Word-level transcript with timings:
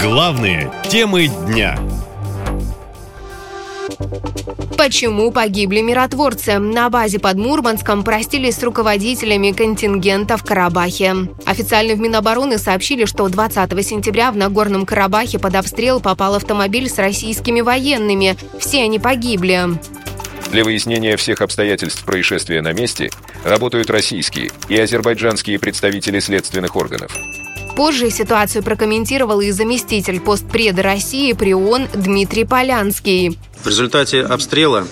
Главные 0.00 0.70
темы 0.88 1.26
дня. 1.26 1.76
Почему 4.76 5.32
погибли 5.32 5.80
миротворцы? 5.80 6.58
На 6.58 6.88
базе 6.88 7.18
под 7.18 7.36
Мурманском 7.36 8.04
простились 8.04 8.54
с 8.54 8.62
руководителями 8.62 9.50
контингента 9.50 10.36
в 10.36 10.44
Карабахе. 10.44 11.14
Официально 11.44 11.94
в 11.94 12.00
Минобороны 12.00 12.58
сообщили, 12.58 13.06
что 13.06 13.28
20 13.28 13.84
сентября 13.84 14.30
в 14.30 14.36
Нагорном 14.36 14.86
Карабахе 14.86 15.40
под 15.40 15.56
обстрел 15.56 16.00
попал 16.00 16.36
автомобиль 16.36 16.88
с 16.88 16.98
российскими 16.98 17.60
военными. 17.60 18.36
Все 18.60 18.84
они 18.84 19.00
погибли. 19.00 19.78
Для 20.52 20.64
выяснения 20.64 21.16
всех 21.16 21.40
обстоятельств 21.40 22.04
происшествия 22.04 22.62
на 22.62 22.72
месте 22.72 23.10
работают 23.44 23.90
российские 23.90 24.50
и 24.68 24.78
азербайджанские 24.78 25.58
представители 25.58 26.20
следственных 26.20 26.76
органов. 26.76 27.12
Позже 27.78 28.10
ситуацию 28.10 28.64
прокомментировал 28.64 29.40
и 29.40 29.52
заместитель 29.52 30.18
постпреда 30.18 30.82
России 30.82 31.32
при 31.32 31.54
ООН 31.54 31.86
Дмитрий 31.94 32.44
Полянский. 32.44 33.38
В 33.62 33.68
результате 33.68 34.22
обстрела 34.22 34.88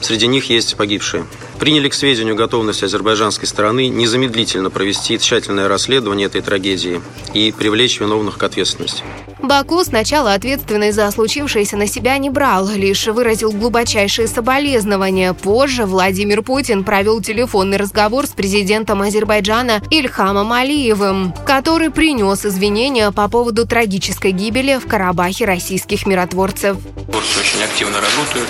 среди 0.00 0.26
них 0.26 0.48
есть 0.48 0.74
погибшие. 0.74 1.26
Приняли 1.60 1.90
к 1.90 1.94
сведению 1.94 2.36
готовность 2.36 2.82
азербайджанской 2.82 3.46
стороны 3.46 3.88
незамедлительно 3.88 4.70
провести 4.70 5.18
тщательное 5.18 5.68
расследование 5.68 6.26
этой 6.26 6.40
трагедии 6.40 7.02
и 7.34 7.52
привлечь 7.52 8.00
виновных 8.00 8.38
к 8.38 8.42
ответственности. 8.42 9.04
Баку 9.42 9.84
сначала 9.84 10.32
ответственность 10.32 10.96
за 10.96 11.10
случившееся 11.10 11.76
на 11.76 11.86
себя 11.86 12.16
не 12.16 12.30
брал, 12.30 12.66
лишь 12.70 13.06
выразил 13.08 13.52
глубочайшие 13.52 14.26
соболезнования. 14.26 15.34
Позже 15.34 15.84
Владимир 15.84 16.42
Путин 16.42 16.82
провел 16.82 17.20
телефонный 17.20 17.76
разговор 17.76 18.26
с 18.26 18.30
президентом 18.30 19.02
Азербайджана 19.02 19.82
Ильхамом 19.90 20.52
Алиевым, 20.52 21.34
который 21.44 21.90
принес 21.90 22.46
извинения 22.46 23.10
по 23.12 23.28
поводу 23.28 23.66
трагической 23.66 24.32
гибели 24.32 24.78
в 24.78 24.86
Карабахе 24.86 25.44
российских 25.44 26.06
миротворцев. 26.06 26.78
Очень 27.08 27.62
активно 27.62 27.96
работают 27.96 28.48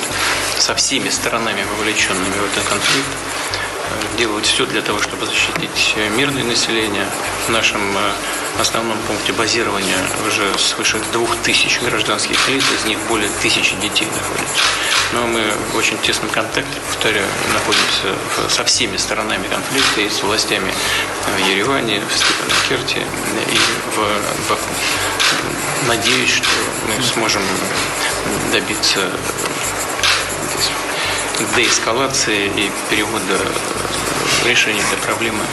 со 0.61 0.75
всеми 0.75 1.09
сторонами, 1.09 1.65
вовлеченными 1.79 2.35
в 2.35 2.53
этот 2.53 2.65
конфликт 2.69 3.09
делают 4.19 4.47
все 4.47 4.67
для 4.67 4.83
того, 4.83 5.01
чтобы 5.01 5.27
защитить 5.27 5.97
мирное 6.17 6.45
население. 6.45 7.07
В 7.47 7.51
нашем 7.51 7.81
э, 7.97 8.13
основном 8.61 8.99
пункте 9.09 9.33
базирования 9.33 9.97
уже 10.27 10.57
свыше 10.59 11.01
двух 11.13 11.35
тысяч 11.39 11.81
гражданских 11.81 12.37
лиц, 12.49 12.63
из 12.79 12.85
них 12.85 12.99
более 13.09 13.31
тысячи 13.43 13.75
детей 13.77 14.07
находятся. 14.07 14.63
Но 15.13 15.27
мы 15.27 15.53
в 15.73 15.77
очень 15.77 15.99
тесном 15.99 16.31
контакте, 16.31 16.79
повторяю, 16.87 17.27
находимся 17.53 18.49
со 18.49 18.65
всеми 18.65 18.97
сторонами 18.97 19.49
конфликта 19.49 20.03
и 20.03 20.09
с 20.09 20.23
властями 20.23 20.73
в 21.27 21.49
Ереване, 21.49 22.01
в 22.01 22.17
Степанакерте 22.17 23.01
и 23.01 23.59
в 23.97 24.49
Баку. 24.49 24.63
Надеюсь, 25.89 26.31
что 26.31 26.49
мы 26.87 27.03
сможем 27.03 27.43
добиться 28.53 29.11
деэскалации 31.57 32.47
и 32.47 32.71
перевода 32.91 33.39
решения 34.45 34.81
этой 34.81 35.05
проблемы 35.05 35.45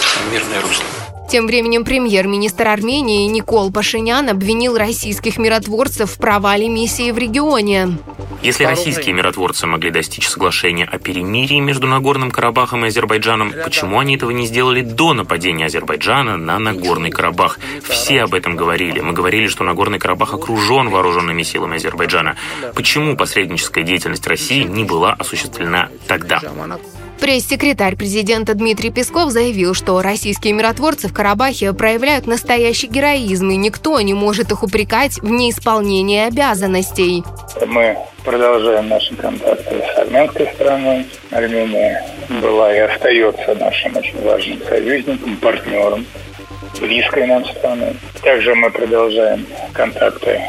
в 0.00 0.32
мирное 0.32 0.60
русло. 0.60 1.03
Тем 1.34 1.48
временем 1.48 1.84
премьер-министр 1.84 2.68
Армении 2.68 3.26
Никол 3.26 3.72
Пашинян 3.72 4.28
обвинил 4.28 4.78
российских 4.78 5.36
миротворцев 5.36 6.12
в 6.12 6.18
провале 6.18 6.68
миссии 6.68 7.10
в 7.10 7.18
регионе. 7.18 7.98
Если 8.40 8.62
российские 8.62 9.16
миротворцы 9.16 9.66
могли 9.66 9.90
достичь 9.90 10.28
соглашения 10.28 10.84
о 10.84 10.96
перемирии 11.00 11.58
между 11.58 11.88
Нагорным 11.88 12.30
Карабахом 12.30 12.84
и 12.84 12.88
Азербайджаном, 12.88 13.52
почему 13.64 13.98
они 13.98 14.14
этого 14.14 14.30
не 14.30 14.46
сделали 14.46 14.82
до 14.82 15.12
нападения 15.12 15.66
Азербайджана 15.66 16.36
на 16.36 16.60
Нагорный 16.60 17.10
Карабах? 17.10 17.58
Все 17.82 18.22
об 18.22 18.34
этом 18.34 18.54
говорили. 18.54 19.00
Мы 19.00 19.12
говорили, 19.12 19.48
что 19.48 19.64
Нагорный 19.64 19.98
Карабах 19.98 20.34
окружен 20.34 20.88
вооруженными 20.88 21.42
силами 21.42 21.78
Азербайджана. 21.78 22.36
Почему 22.76 23.16
посредническая 23.16 23.82
деятельность 23.82 24.28
России 24.28 24.62
не 24.62 24.84
была 24.84 25.14
осуществлена 25.14 25.88
тогда? 26.06 26.40
Пресс-секретарь 27.20 27.96
президента 27.96 28.54
Дмитрий 28.54 28.90
Песков 28.90 29.30
заявил, 29.30 29.74
что 29.74 30.02
российские 30.02 30.52
миротворцы 30.52 31.08
в 31.08 31.14
Карабахе 31.14 31.72
проявляют 31.72 32.26
настоящий 32.26 32.86
героизм, 32.86 33.50
и 33.50 33.56
никто 33.56 34.00
не 34.00 34.14
может 34.14 34.52
их 34.52 34.62
упрекать 34.62 35.18
в 35.18 35.30
неисполнении 35.30 36.26
обязанностей. 36.26 37.24
Мы 37.66 37.96
продолжаем 38.24 38.88
наши 38.88 39.14
контакты 39.14 39.82
с 39.94 39.98
армянской 39.98 40.48
стороной. 40.54 41.06
Армения 41.30 42.04
была 42.42 42.74
и 42.74 42.78
остается 42.78 43.54
нашим 43.54 43.96
очень 43.96 44.22
важным 44.22 44.58
союзником, 44.68 45.36
партнером, 45.36 46.06
близкой 46.80 47.26
нам 47.26 47.44
страной. 47.46 47.96
Также 48.22 48.54
мы 48.54 48.70
продолжаем 48.70 49.46
контакты 49.72 50.40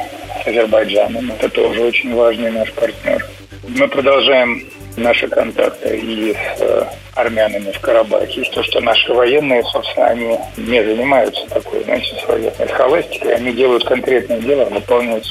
с 0.43 0.47
Азербайджаном. 0.47 1.31
Это 1.31 1.49
тоже 1.49 1.81
очень 1.81 2.13
важный 2.13 2.51
наш 2.51 2.71
партнер. 2.73 3.25
Мы 3.67 3.87
продолжаем 3.87 4.63
наши 4.97 5.27
контакты 5.27 5.97
и 5.97 6.33
с 6.33 6.61
э, 6.61 6.85
армянами 7.15 7.71
в 7.71 7.79
Карабахе. 7.79 8.43
То, 8.53 8.63
что 8.63 8.79
наши 8.81 9.13
военные, 9.13 9.63
собственно, 9.63 10.07
они 10.07 10.37
не 10.57 10.83
занимаются 10.83 11.47
такой, 11.49 11.83
значит, 11.83 12.19
своей 12.19 12.51
схоластикой, 12.67 13.35
они 13.35 13.53
делают 13.53 13.85
конкретное 13.85 14.39
дело, 14.39 14.65
выполняют 14.65 15.25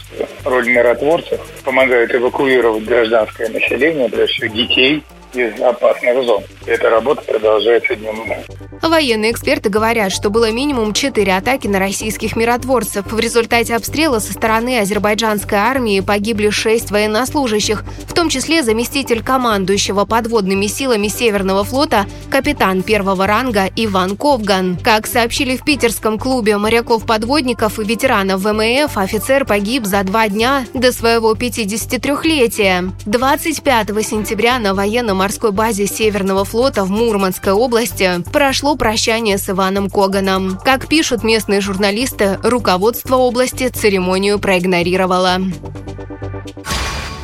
роль 0.44 0.68
миротворцев, 0.68 1.40
помогают 1.64 2.14
эвакуировать 2.14 2.84
гражданское 2.84 3.48
население, 3.48 4.08
прежде 4.08 4.34
всего 4.34 4.54
детей, 4.54 5.02
из 5.34 5.60
опасных 5.60 6.22
зон. 6.24 6.44
Эта 6.66 6.90
работа 6.90 7.22
продолжается 7.22 7.94
днем 7.96 8.22
и 8.22 8.28
ночью. 8.28 8.63
Военные 8.86 9.32
эксперты 9.32 9.70
говорят, 9.70 10.12
что 10.12 10.28
было 10.28 10.50
минимум 10.50 10.92
четыре 10.92 11.36
атаки 11.36 11.66
на 11.66 11.78
российских 11.78 12.36
миротворцев. 12.36 13.10
В 13.10 13.18
результате 13.18 13.74
обстрела 13.74 14.18
со 14.18 14.34
стороны 14.34 14.78
азербайджанской 14.78 15.56
армии 15.56 16.00
погибли 16.00 16.50
шесть 16.50 16.90
военнослужащих, 16.90 17.82
в 18.06 18.12
том 18.12 18.28
числе 18.28 18.62
заместитель 18.62 19.22
командующего 19.22 20.04
подводными 20.04 20.66
силами 20.66 21.08
Северного 21.08 21.64
флота, 21.64 22.04
капитан 22.30 22.82
первого 22.82 23.26
ранга 23.26 23.70
Иван 23.74 24.18
Ковган. 24.18 24.76
Как 24.76 25.06
сообщили 25.06 25.56
в 25.56 25.64
питерском 25.64 26.18
клубе 26.18 26.58
моряков-подводников 26.58 27.78
и 27.78 27.84
ветеранов 27.84 28.42
ВМФ, 28.42 28.98
офицер 28.98 29.46
погиб 29.46 29.86
за 29.86 30.02
два 30.02 30.28
дня 30.28 30.66
до 30.74 30.92
своего 30.92 31.32
53-летия. 31.32 32.92
25 33.06 34.06
сентября 34.06 34.58
на 34.58 34.74
военно-морской 34.74 35.52
базе 35.52 35.86
Северного 35.86 36.44
флота 36.44 36.84
в 36.84 36.90
Мурманской 36.90 37.52
области 37.52 38.22
прошло 38.30 38.73
прощание 38.76 39.38
с 39.38 39.48
Иваном 39.48 39.90
Коганом. 39.90 40.58
Как 40.64 40.88
пишут 40.88 41.24
местные 41.24 41.60
журналисты, 41.60 42.38
руководство 42.42 43.16
области 43.16 43.68
церемонию 43.68 44.38
проигнорировало. 44.38 45.40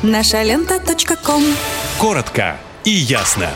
Наша 0.03 0.43
лента. 0.43 0.79
Коротко 1.99 2.57
и 2.83 2.89
ясно. 2.91 3.49